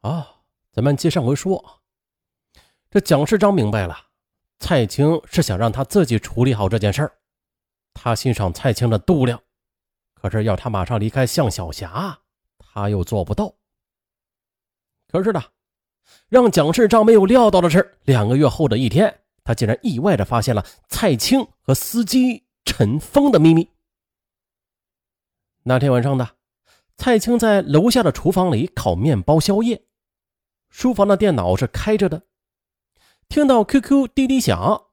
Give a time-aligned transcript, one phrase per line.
[0.00, 1.80] 啊，咱们接上回说，
[2.88, 3.96] 这蒋世章明白了，
[4.60, 7.12] 蔡青是想让他自己处理好这件事儿。
[7.94, 9.42] 他欣赏蔡青的度量，
[10.14, 12.20] 可是要他马上离开向小霞，
[12.58, 13.52] 他又做不到。
[15.08, 15.42] 可是呢，
[16.28, 23.68] 让蒋世章没有料到的是，两个月后的一天，他竟然意外的发现了蔡青和司机陈峰的秘密。
[25.64, 26.36] 那天晚上的，
[26.96, 29.82] 蔡青在楼下的厨房里烤面包宵夜，
[30.70, 32.22] 书房的电脑是开着的，
[33.28, 34.86] 听到 QQ 滴滴响，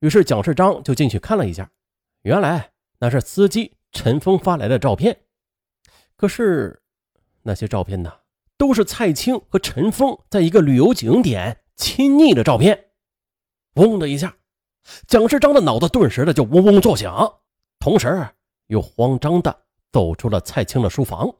[0.00, 1.70] 于是蒋世章就进去看了一下，
[2.22, 5.22] 原来那是司机陈峰发来的照片。
[6.16, 6.82] 可是
[7.42, 8.12] 那些照片呢？
[8.56, 12.90] 都是蔡青和陈峰在一个旅游景点亲昵的照片。
[13.74, 14.36] 嗡的一下，
[15.08, 17.40] 蒋世章的脑子顿时的就嗡嗡作响，
[17.80, 18.28] 同时
[18.68, 21.34] 又慌张的走出了蔡青的书房。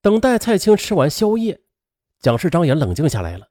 [0.00, 1.62] 等待蔡青吃完宵夜，
[2.20, 3.50] 蒋世章也冷静下来了，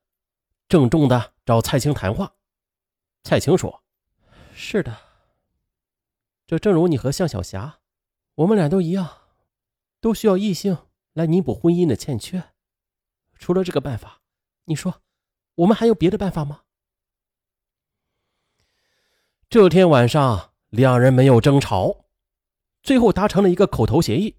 [0.68, 2.36] 郑重的找蔡青谈话。
[3.24, 3.84] 蔡青说
[4.54, 4.98] ：“是的，
[6.46, 7.80] 这正如你和向小霞，
[8.36, 9.22] 我们俩都一样，
[10.02, 10.78] 都需要异性。”
[11.18, 12.52] 来弥补婚姻的欠缺，
[13.40, 14.22] 除了这个办法，
[14.66, 15.02] 你说
[15.56, 16.62] 我们还有别的办法吗？
[19.50, 22.06] 这天晚上，两人没有争吵，
[22.84, 24.38] 最后达成了一个口头协议：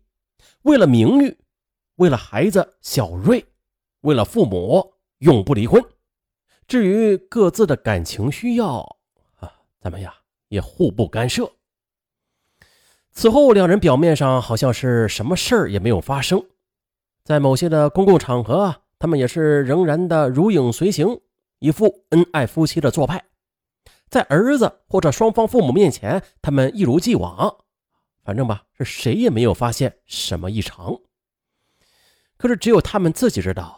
[0.63, 1.41] 为了名誉，
[1.97, 3.45] 为了孩子小瑞，
[4.03, 5.83] 为了父母，永不离婚。
[6.67, 8.97] 至于各自的感情需要，
[9.37, 10.15] 啊，咱们呀
[10.49, 11.51] 也互不干涉。
[13.11, 16.47] 此后，两人表面上好像是什么事儿也没有发生。
[17.25, 21.21] 在某些的公共场合，他们也是仍然的如影随形，
[21.59, 23.25] 一副恩爱夫妻的做派。
[24.09, 27.59] 在儿子或者双方父母面前，他们一如既往。
[28.23, 31.01] 反正吧，是谁也没有发现什么异常。
[32.37, 33.78] 可是只有他们自己知道，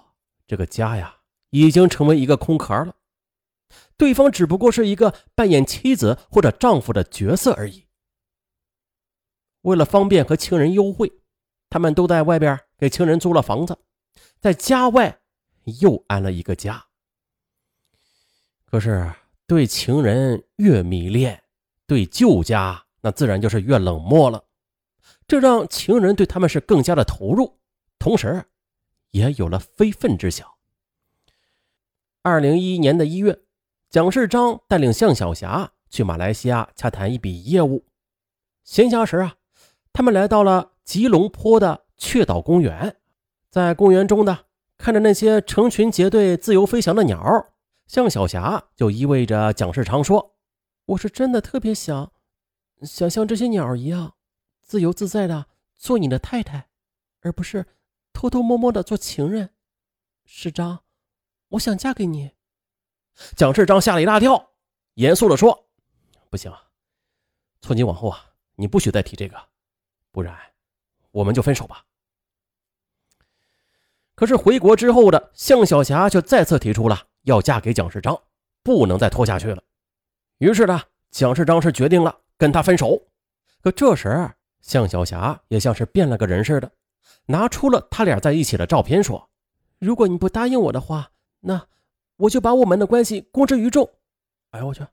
[0.51, 1.19] 这个家呀，
[1.51, 2.97] 已经成为一个空壳了。
[3.97, 7.86] 对方只不过是一个扮演妻子或者丈夫的角色而已。
[9.61, 11.13] 为了方便和情人幽会，
[11.69, 12.58] 他们都在外边。
[12.77, 13.79] 给情人租了房子，
[14.41, 15.20] 在家外
[15.80, 16.85] 又安了一个家。
[18.64, 19.13] 可是
[19.47, 21.41] 对情人越迷恋，
[21.86, 24.42] 对旧家那自然就是越冷漠了。
[25.29, 27.61] 这让情人对他们是更加的投入，
[28.01, 28.45] 同时
[29.11, 30.47] 也有了非分之想。
[32.23, 33.41] 二零一一年的一月，
[33.89, 37.85] 蒋世章带领向小霞去马来西亚洽谈一笔业务。
[38.65, 39.37] 闲暇时啊，
[39.93, 41.87] 他们来到了吉隆坡的。
[42.03, 42.97] 雀岛公园，
[43.51, 44.47] 在公园中呢，
[44.79, 47.53] 看着那些成群结队自由飞翔的鸟，
[47.87, 50.35] 向小霞就意味着蒋世昌说
[50.87, 52.11] ：“我是真的特别想，
[52.81, 54.15] 想像这些鸟一样，
[54.63, 55.45] 自由自在的
[55.77, 56.71] 做你的太太，
[57.21, 57.67] 而不是
[58.20, 59.48] 偷偷摸摸的做情人。”
[60.29, 60.81] 世章，
[61.48, 62.33] 我想嫁给你。
[63.35, 64.51] 蒋世章吓了一大跳，
[64.92, 65.70] 严肃的说
[66.29, 66.53] ：“不行，
[67.63, 68.23] 从今往后啊，
[68.57, 69.42] 你不许再提这个，
[70.13, 70.39] 不然
[71.13, 71.86] 我们就分手吧。”
[74.14, 78.23] 可是回国之后的向小霞却再次提出了要嫁给蒋世章，
[78.63, 79.64] 不能再拖下去了。
[80.36, 80.79] 于是呢，
[81.11, 83.03] 蒋世章是决定了跟他分手。
[83.63, 84.30] 可这时，
[84.61, 86.70] 向小霞也像是变了个人似的，
[87.27, 89.31] 拿出了他俩在一起的照片，说
[89.79, 91.11] ：“如果你不答应我的话，
[91.41, 91.67] 那
[92.17, 93.89] 我就把我们的关系公之于众。”
[94.51, 94.85] 哎呦我去！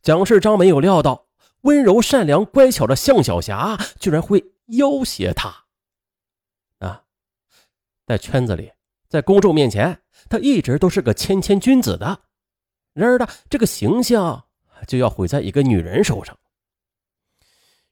[0.00, 1.26] 蒋世章没有料到，
[1.62, 5.54] 温柔善良乖巧的向小霞居然会要挟他
[6.78, 7.02] 啊。
[8.06, 8.72] 在圈子里，
[9.08, 10.00] 在公众面前，
[10.30, 12.22] 他一直都是个谦谦君子的。
[12.94, 14.42] 然而呢，这个形象
[14.88, 16.36] 就要毁在一个女人手上。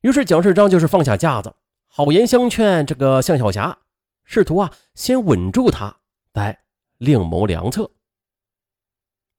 [0.01, 1.55] 于是蒋世章就是放下架子，
[1.97, 3.79] 好言相劝这个向小霞，
[4.25, 6.01] 试图啊先稳住他，
[6.33, 6.65] 再
[6.99, 7.89] 另谋良策。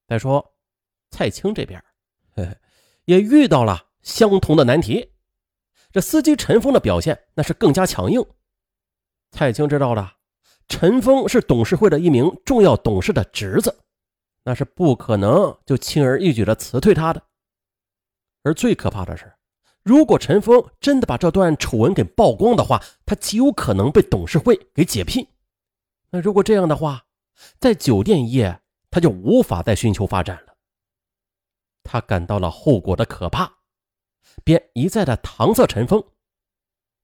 [0.07, 0.55] 再说
[1.11, 1.83] 蔡青这边，
[3.03, 5.11] 也遇到了相同的难题。
[5.91, 8.25] 这司机陈峰的表现那是更加强硬。
[9.31, 10.15] 蔡青知道了。
[10.69, 13.83] 陈峰是董事会的一名重要董事的侄子，
[14.45, 17.21] 那是不可能就轻而易举的辞退他的。
[18.43, 19.33] 而最可怕的是，
[19.85, 25.27] 如果陈峰真的把这段丑闻给曝光的话，他极有可能被董事会给解聘。
[26.09, 27.05] 那如果这样的话，
[27.59, 30.55] 在酒店业他就无法再寻求发展了。
[31.83, 33.59] 他感到了后果的可怕，
[34.43, 36.03] 便一再的搪塞陈峰。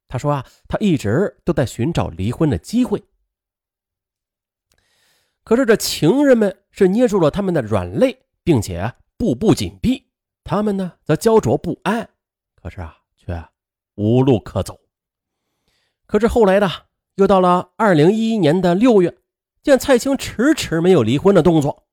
[0.07, 3.03] 他说啊，他一直都在寻找离婚的机会。
[5.43, 10.07] 可是这情人们是捏住了他们的软肋，并且步步紧逼，
[10.43, 12.09] 他们呢则焦灼不安，
[12.61, 13.43] 可是啊却
[13.95, 14.79] 无路可走。
[16.05, 16.69] 可是后来呢，
[17.15, 19.17] 又到了二零一一年的六月，
[19.63, 21.87] 见蔡青迟迟没有离婚的动作，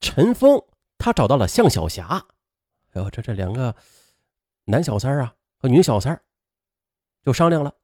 [0.00, 0.62] 陈峰
[0.98, 2.24] 他找到了向小霞。
[2.92, 3.74] 哎呦，这这两个
[4.64, 6.20] 男小三啊和女小三
[7.24, 7.74] 就商量了，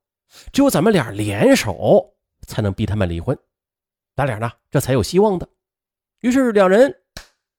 [0.53, 3.37] 只有咱们俩联手才能逼他们离婚，
[4.15, 5.49] 咱俩呢这才有希望的。
[6.21, 6.95] 于是两人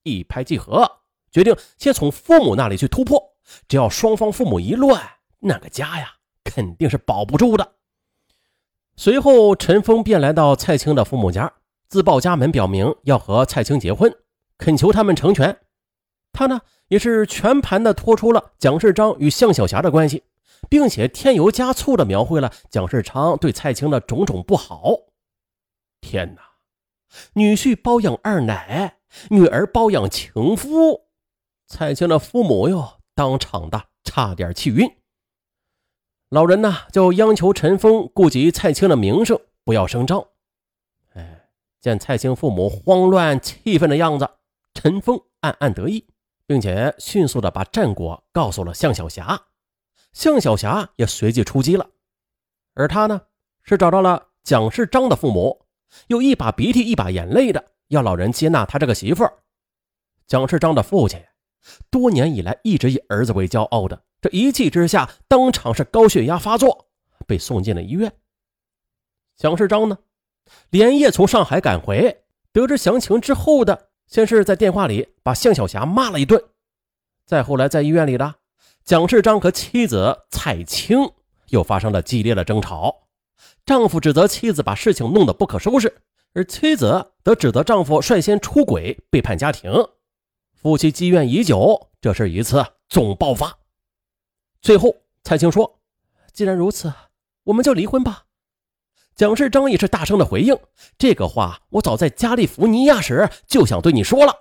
[0.03, 0.87] 一拍即合，
[1.31, 3.19] 决定先从父母那里去突破。
[3.67, 5.01] 只要双方父母一乱，
[5.39, 6.11] 那个家呀
[6.43, 7.75] 肯定是保不住的。
[8.95, 11.51] 随后，陈峰便来到蔡青的父母家，
[11.87, 14.13] 自报家门，表明要和蔡青结婚，
[14.57, 15.57] 恳求他们成全。
[16.31, 16.59] 他呢，
[16.89, 20.23] 也是全盘的托出了蒋世章与向小霞的关系，
[20.69, 24.93] 并且添油加醋的描绘了蒋世昌对蔡青的种种不好。
[26.01, 26.41] 天哪！
[27.33, 28.99] 女婿包养二奶，
[29.29, 31.07] 女儿包养情夫，
[31.65, 34.89] 蔡青的父母哟，当场的差点气晕。
[36.29, 40.25] 老人呢，就央求陈峰顾及蔡青的名声，不要声张。
[41.15, 41.49] 哎，
[41.81, 44.29] 见蔡青父母慌乱气愤的样子，
[44.73, 46.07] 陈峰暗暗得意，
[46.47, 49.47] 并且迅速的把战果告诉了向小霞。
[50.13, 51.89] 向小霞也随即出击了，
[52.73, 53.23] 而他呢，
[53.63, 55.65] 是找到了蒋世章的父母，
[56.07, 59.39] 又一把鼻涕一把眼泪的要老人接纳他这个媳妇儿。
[60.25, 61.21] 蒋世章的父亲
[61.89, 64.03] 多年以来一直以儿子为骄傲的。
[64.21, 66.87] 这一气之下，当场是高血压发作，
[67.25, 68.11] 被送进了医院。
[69.37, 69.97] 蒋世章呢，
[70.69, 76.43] 连夜从上海赶回，得知详情之后的，先是在电话里把向小霞骂了一顿，
[77.25, 78.35] 再后来在医院里的
[78.83, 80.97] 蒋世章和妻子蔡青
[81.49, 83.07] 又发生了激烈的争吵，
[83.65, 86.01] 丈夫指责妻子把事情弄得不可收拾，
[86.33, 89.71] 而妻子则指责丈夫率先出轨，背叛家庭，
[90.61, 93.59] 夫妻积怨已久，这是一次总爆发。
[94.61, 95.79] 最后，蔡青说
[96.33, 96.91] ：“既然如此，
[97.45, 98.25] 我们就离婚吧。”
[99.15, 100.57] 蒋世章也是大声的回应
[100.99, 104.33] ：“这个话我早在加利福尼亚时就想对你说了。”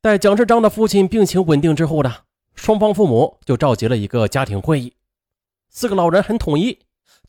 [0.00, 2.10] 待蒋世章的父亲病情稳定之后呢，
[2.54, 4.94] 双方父母就召集了一个家庭会议，
[5.68, 6.78] 四个老人很统一，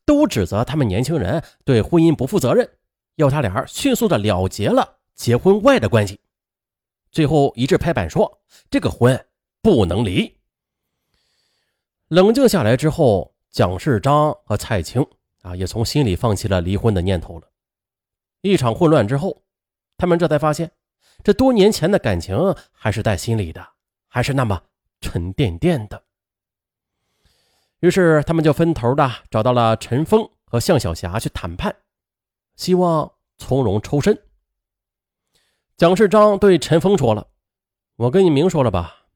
[0.05, 2.69] 都指责他们年轻人对婚姻不负责任，
[3.17, 6.21] 要他俩迅速的了结了结婚外的关系。
[7.11, 8.41] 最后一致拍板说
[8.71, 9.25] ：“这个婚
[9.61, 10.37] 不能离。”
[12.07, 15.05] 冷静下来之后，蒋世章和蔡青
[15.41, 17.47] 啊，也从心里放弃了离婚的念头了。
[18.41, 19.43] 一场混乱之后，
[19.97, 20.71] 他们这才发现，
[21.23, 23.65] 这多年前的感情还是在心里的，
[24.07, 24.63] 还是那么
[24.99, 26.03] 沉甸甸的。
[27.81, 31.75] 于是，他们就分头的找到了陈峰和向小霞去谈判，
[32.55, 34.17] 希望从容抽身。
[35.81, 37.25] 蒋世章对陈峰说了
[37.97, 39.07] ：“我跟你明说了吧，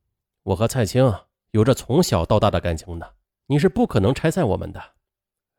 [0.42, 1.14] 我和蔡青。”
[1.54, 3.14] 有着从小到大的感情的，
[3.46, 4.82] 你是不可能拆散我们的。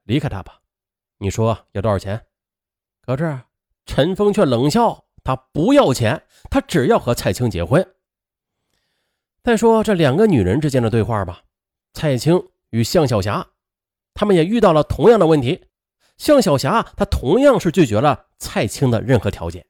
[0.03, 0.61] 离开他吧，
[1.19, 2.21] 你说要多少钱？
[3.03, 3.41] 可是
[3.85, 6.21] 陈峰却冷笑，他不要钱，
[6.51, 7.89] 他只要和蔡青结婚。
[9.45, 11.43] 再说这两个女人之间的对话吧，
[11.93, 13.47] 蔡青与向小霞，
[14.13, 15.67] 他们也遇到了同样的问题。
[16.19, 19.65] 向小霞她同样是拒绝了蔡青的任何条件。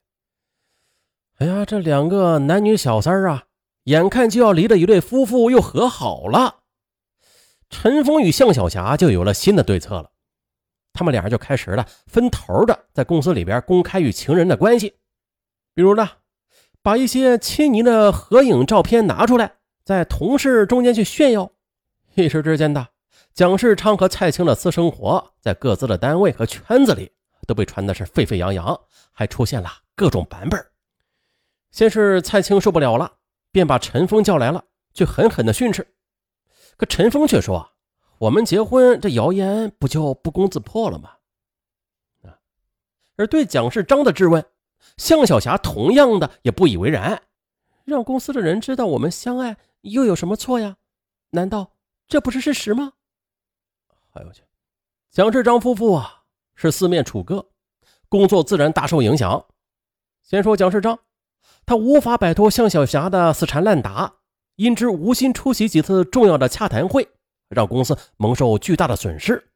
[1.39, 3.45] 哎呀，这两个男女小三啊！
[3.85, 6.61] 眼看就要离的一对夫妇又和好了，
[7.69, 10.11] 陈峰与向小霞就有了新的对策了。
[10.95, 14.95] 他们俩就开始了分头的在公司里边公开与情人的关系，
[15.75, 16.09] 比如呢，
[16.81, 21.53] 把一些亲昵的合影照片拿出来，在同事中间去炫耀。
[22.15, 22.89] 一时之间的，
[23.35, 27.13] 蒋世昌和蔡青的私生活在各自的单位和圈子里
[27.47, 28.81] 都被传的是沸沸扬扬，
[29.13, 30.59] 还出现了各种版本。
[31.71, 33.15] 先是蔡青受不了了。
[33.53, 35.95] 便把陈峰叫来了，去狠狠的训斥。
[36.77, 37.73] 可陈峰却说
[38.21, 41.13] ：“我们结婚，这谣言不就不攻自破了吗？”
[42.29, 42.37] 啊！
[43.17, 44.45] 而对蒋世章的质问，
[44.99, 47.23] 向小霞同样的也不以为然。
[47.87, 50.77] 让公司的人知道我们相爱，又有什么错呀？
[51.31, 52.93] 难道这不是事实吗？
[54.13, 54.43] 哎呦我去！
[55.11, 57.49] 蒋世章夫妇啊，是四面楚歌，
[58.11, 59.47] 工作自然大受影响。
[60.23, 60.99] 先说蒋世章。
[61.67, 64.15] 他无法摆脱向小霞的死缠烂打，
[64.55, 67.09] 因之无心出席几次重要的洽谈会，
[67.49, 69.51] 让公司蒙受巨大的损失。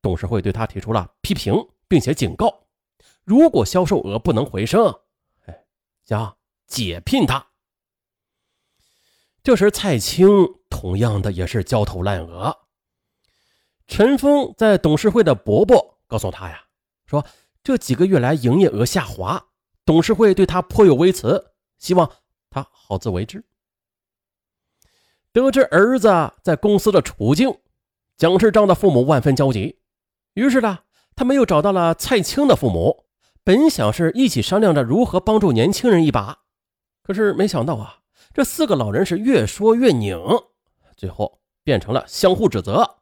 [0.00, 1.54] 董事会对他提出了批评，
[1.88, 2.62] 并且警告：
[3.24, 4.94] 如果销售额不能回升，
[5.46, 5.64] 哎，
[6.04, 6.36] 将
[6.68, 7.44] 解聘他。
[9.42, 10.28] 这时，蔡青
[10.70, 12.56] 同样的也是焦头烂额。
[13.88, 16.66] 陈峰在董事会的伯伯告诉他呀，
[17.06, 17.26] 说
[17.64, 19.46] 这几个月来营业额下滑。
[19.84, 21.47] 董事会对他颇有微词，
[21.78, 22.10] 希望
[22.50, 23.44] 他好自为之。
[25.32, 26.08] 得知儿子
[26.42, 27.58] 在公司的处境，
[28.16, 29.78] 蒋世章的父母万分焦急，
[30.34, 30.80] 于是呢，
[31.14, 33.04] 他们又找到了蔡青的父母，
[33.44, 36.40] 本想是一起商量着如何帮助年轻人一把，
[37.02, 38.00] 可是没想到啊，
[38.34, 40.18] 这四个老人是越说越拧，
[40.96, 42.96] 最后变成了相互指责。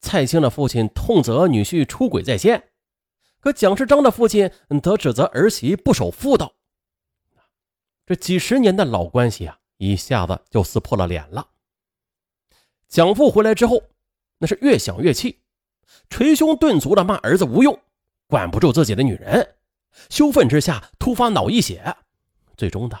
[0.00, 2.70] 蔡青的父亲痛责女婿出轨在先，
[3.40, 4.50] 可蒋世章的父亲
[4.82, 6.54] 则指责儿媳不守妇道。
[8.12, 11.48] 这几十年的老关系啊，一下子就撕破了脸了。
[12.86, 13.82] 蒋父回来之后，
[14.36, 15.40] 那是越想越气，
[16.10, 17.80] 捶胸顿足的骂儿子无用，
[18.26, 19.54] 管不住自己的女人，
[20.10, 21.96] 羞愤之下突发脑溢血，
[22.54, 23.00] 最终的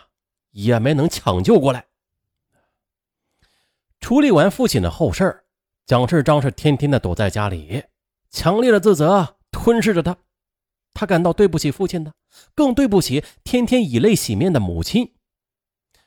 [0.52, 1.84] 也没能抢救过来。
[4.00, 5.44] 处理完父亲的后事
[5.84, 7.84] 蒋世章是天天的躲在家里，
[8.30, 10.16] 强烈的自责吞噬着他。
[10.94, 12.14] 他感到对不起父亲的，
[12.54, 15.14] 更对不起天天以泪洗面的母亲。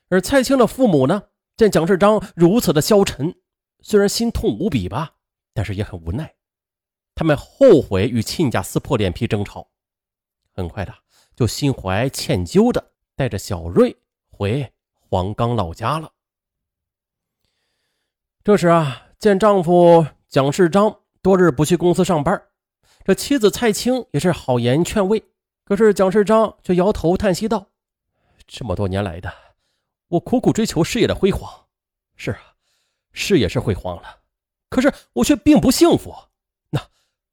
[0.10, 1.24] 而蔡青的父母呢，
[1.58, 3.36] 见蒋世章如此的消沉，
[3.82, 5.16] 虽然心痛无比吧，
[5.54, 6.36] 但是也很无奈。
[7.16, 9.70] 他们后悔与亲家撕破脸皮争吵，
[10.54, 10.94] 很快的
[11.36, 13.96] 就心怀歉疚的带着小瑞
[14.30, 14.72] 回
[15.10, 16.12] 黄冈老家了。
[18.44, 22.40] 这时啊，见丈夫蒋世章多日不去公司上班。
[23.06, 25.24] 这妻子蔡青也是好言劝慰，
[25.64, 27.68] 可是蒋世章却摇头叹息道
[28.48, 29.32] ：“这么多年来的，
[30.08, 31.68] 我苦苦追求事业的辉煌，
[32.16, 32.56] 是啊，
[33.12, 34.22] 事业是辉煌了，
[34.72, 36.16] 可是我却并不幸福。
[36.72, 36.82] 那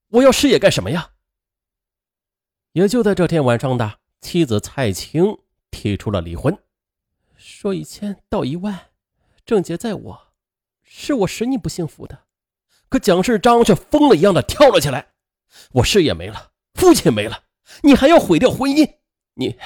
[0.09, 1.12] 我要事业干什么呀？”
[2.73, 5.38] 也就在这天晚上的，妻子蔡青
[5.71, 6.59] 提出了离婚，
[7.35, 8.91] 说一千道一万，
[9.47, 10.33] 症结在我，
[10.83, 12.25] 是我使你不幸福的。
[12.91, 15.12] 可蒋世章却疯了一样的跳了起来。
[15.73, 17.45] 我事业没了，父亲没了，
[17.83, 18.97] 你还要毁掉婚姻？
[19.35, 19.59] 你，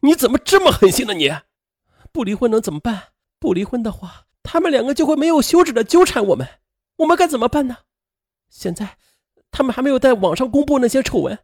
[0.00, 1.12] 你怎么这么狠心呢？
[1.14, 1.30] 你
[2.12, 3.08] 不离婚能怎么办？
[3.38, 6.48] 不离婚的话，他们两个就会没有休止的纠缠我们，
[6.96, 7.78] 我们该怎么办呢？
[8.48, 8.96] 现在
[9.50, 11.38] 他们还没有在网上公布那些丑闻，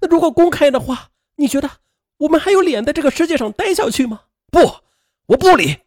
[0.00, 1.68] 那如果公开的话，你觉得
[2.18, 4.22] 我们还有脸在这个世界上待下去吗？
[4.50, 4.60] 不，
[5.26, 5.78] 我不离！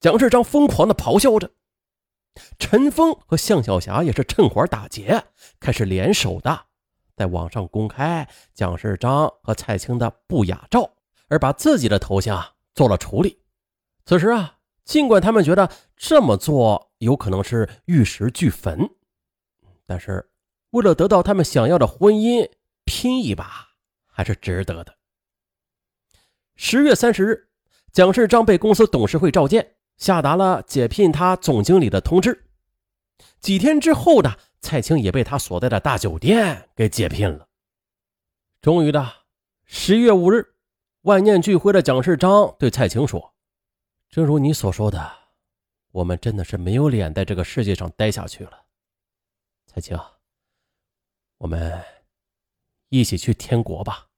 [0.00, 1.50] 蒋世章疯狂的咆哮着。
[2.58, 5.24] 陈峰和向小霞也是趁火打劫，
[5.60, 6.66] 开始联手的，
[7.16, 10.90] 在网上公开蒋世章和蔡青的不雅照，
[11.28, 13.42] 而把自己的头像做了处理。
[14.04, 18.88] 此时啊，尽管他们觉得这么做有可能是玉石俱焚，
[19.86, 20.30] 但是
[20.70, 22.50] 为了得到他们想要的婚姻，
[22.84, 23.68] 拼一把
[24.06, 24.94] 还是值得的。
[26.56, 27.50] 十月三十日，
[27.92, 29.74] 蒋世章被公司董事会召见。
[29.98, 32.46] 下达了解聘他总经理的通知。
[33.40, 37.46] 几天之后呢，蔡青也被他所在的大酒店给解聘了。
[38.60, 39.12] 终于的，
[39.64, 40.54] 十月五日，
[41.02, 43.34] 万念俱灰的蒋世章对蔡青说
[44.10, 45.12] ：“正如你所说的，
[45.90, 48.66] 我们真的是没有脸在这个世界上待下去了。
[49.66, 49.98] 蔡青，
[51.38, 51.80] 我们
[52.88, 54.08] 一起去天国吧。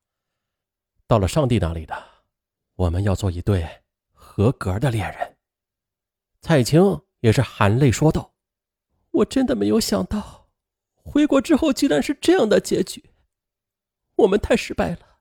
[1.07, 2.05] 到了上帝那里的，
[2.77, 3.69] 我们要做一对
[4.13, 5.29] 合格的恋人。”
[6.43, 8.35] 蔡青也是含泪说道
[9.13, 10.49] ：“我真的没有想到，
[10.95, 13.11] 回国之后竟然是这样的结局。
[14.17, 15.19] 我们太失败了，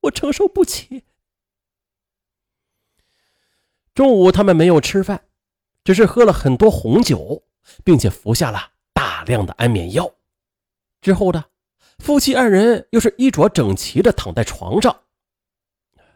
[0.00, 1.04] 我承受不起。”
[3.94, 5.26] 中午他们没有吃饭，
[5.84, 7.44] 只是喝了很多红酒，
[7.84, 10.10] 并且服下了大量的安眠药。
[11.02, 11.50] 之后的
[11.98, 15.04] 夫妻二人又是衣着整齐的躺在床上，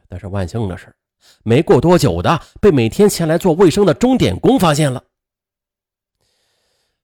[0.08, 0.94] 但是万幸的是。
[1.42, 5.04] 没过多久的，被每天前来做卫生的钟点工发现了。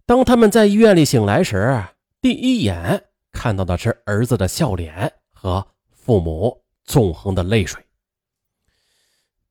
[0.07, 1.85] 当他们在医院里醒来时，
[2.21, 7.85] 第一眼看到的是儿子的笑脸和父母纵横的泪水。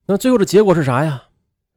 [0.06, 1.24] 那最后的结果是啥呀？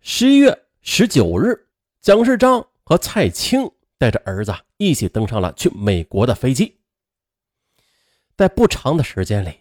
[0.00, 1.68] 十一月十九日，
[2.00, 6.80] 蒋世章和蔡青带着儿子一起登上了去美国的飞机。
[8.36, 9.60] 在不长的时间里，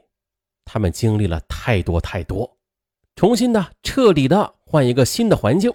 [0.65, 2.57] 他们经历了太多太多。
[3.15, 5.71] 重新的、彻底的换一个新的环境，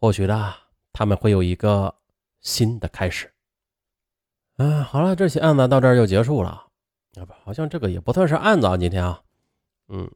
[0.00, 0.54] 或许呢，
[0.92, 1.94] 他们会有一个
[2.40, 3.32] 新的开始。
[4.56, 6.50] 嗯，好了，这起案子到这儿就结束了。
[7.18, 9.20] 啊不，好像这个也不算是案子啊，今天啊，
[9.88, 10.10] 嗯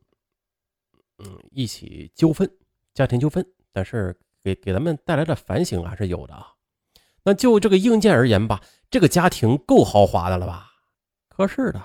[1.19, 2.51] 嗯，一起纠纷，
[2.95, 6.55] 家庭纠纷，但是给给咱们带来的反省还是有的啊。
[7.23, 10.71] 那就这个硬件而言吧，这个家庭够豪华的了吧？
[11.29, 11.83] 可是的，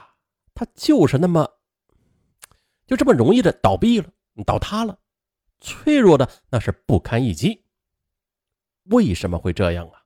[0.54, 1.50] 他就是那么，
[2.86, 4.08] 就这么容易的倒闭了。
[4.46, 5.00] 倒塌了，
[5.60, 7.64] 脆弱的那是不堪一击。
[8.86, 10.02] 为什么会这样啊？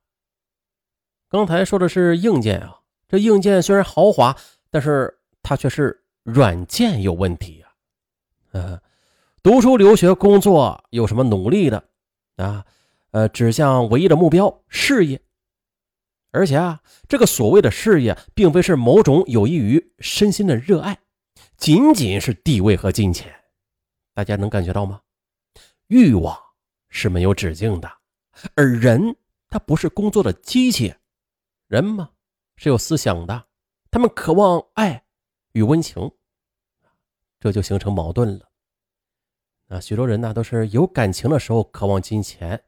[1.28, 4.36] 刚才说的是硬件啊，这硬件虽然豪华，
[4.70, 7.68] 但是它却是软件有问题呀。
[8.52, 8.80] 呃，
[9.42, 11.88] 读书、留学、工作有什么努力的
[12.36, 12.64] 啊？
[13.12, 15.22] 呃，指向唯一的目标事业，
[16.32, 20.98] 而且啊，这个所谓的事业，并非是某种有益于身心的热爱，
[21.56, 23.34] 仅仅是地位和金钱。
[24.16, 25.02] 大家能感觉到吗？
[25.88, 26.34] 欲望
[26.88, 27.98] 是没有止境的，
[28.54, 29.14] 而人
[29.50, 30.94] 他不是工作的机器，
[31.66, 32.10] 人嘛
[32.56, 33.46] 是有思想的，
[33.90, 35.04] 他们渴望爱
[35.52, 36.10] 与温情，
[37.38, 38.48] 这就形成矛盾了。
[39.68, 42.64] 啊，许多人呢都是有感情的时候渴望金钱，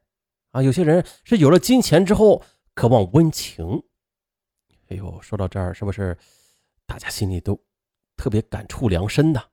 [0.51, 2.43] 啊，有些人是有了金钱之后
[2.75, 3.83] 渴望温情。
[4.89, 6.15] 哎呦，说到这儿，是不是
[6.85, 7.59] 大家心里都
[8.15, 9.48] 特别感触良深的？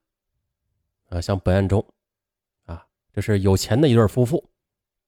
[1.08, 1.84] 啊，像本案中，
[2.64, 4.48] 啊，这是有钱的一对夫妇，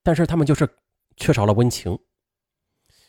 [0.02, 0.69] 但是他们就是
[1.17, 1.99] 缺少了温情。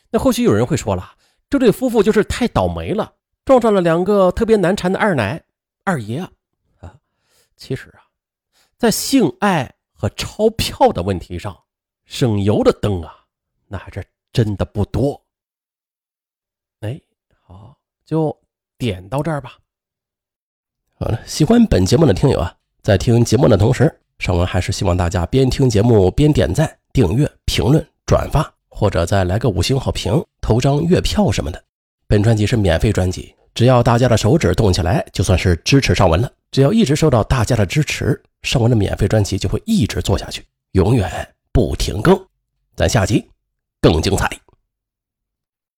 [0.10, 1.16] 那或许有人会说了，
[1.50, 3.16] 这对夫妇就是太倒霉了，
[3.46, 5.44] 撞上了两个特别难缠的二奶、
[5.84, 6.32] 二爷啊。
[6.80, 7.00] 啊，
[7.56, 8.06] 其实啊。
[8.78, 11.66] 在性爱和钞票的问题上，
[12.06, 13.26] 省油的灯啊，
[13.68, 15.22] 那还是真的不多。
[16.80, 17.00] 哎，
[17.42, 18.36] 好，就
[18.78, 19.60] 点到这儿吧。
[20.94, 31.64] 好了，喜欢本节目的听友啊，在听节目的同时，尚文还是希望大家边听节目边点赞、订阅、评论、转发，或者再来个五星好评、投张月票什么的。
[32.08, 36.32] 本专辑是免费专辑，只要大家的手指动起来，就算是支持尚文了。
[36.52, 38.20] 只要一直受到大家的支持。
[38.42, 42.18] 上文的免费专辑就会一直做下去，永远不停更。
[42.74, 43.30] 咱下集
[43.82, 44.49] 更精彩。